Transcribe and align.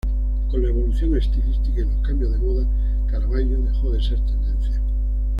Con 0.49 0.63
la 0.63 0.69
evolución 0.69 1.15
estilística 1.15 1.79
y 1.79 1.85
los 1.85 2.01
cambios 2.03 2.31
de 2.31 2.39
modas, 2.39 2.67
Caravaggio 3.05 3.59
dejó 3.59 3.91
de 3.91 4.01
ser 4.01 4.19
tendencia. 4.25 4.81